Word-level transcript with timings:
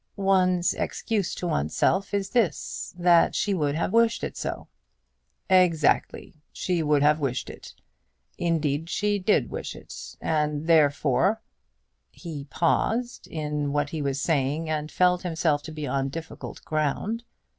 "One's 0.15 0.73
excuse 0.73 1.35
to 1.35 1.45
oneself 1.47 2.11
is 2.11 2.31
this, 2.31 2.95
that 2.97 3.35
she 3.35 3.53
would 3.53 3.75
have 3.75 3.93
wished 3.93 4.23
it 4.23 4.35
so." 4.35 4.67
"Exactly. 5.47 6.33
She 6.51 6.81
would 6.81 7.03
have 7.03 7.19
wished 7.19 7.51
it. 7.51 7.75
Indeed 8.35 8.89
she 8.89 9.19
did 9.19 9.51
wish 9.51 9.75
it, 9.75 10.15
and 10.19 10.65
therefore" 10.65 11.43
He 12.11 12.45
paused 12.45 13.27
in 13.27 13.73
what 13.73 13.91
he 13.91 14.01
was 14.01 14.19
saying, 14.19 14.71
and 14.71 14.91
felt 14.91 15.21
himself 15.21 15.61
to 15.61 15.71
be 15.71 15.85
on 15.85 16.09
difficult 16.09 16.65
ground. 16.65 17.23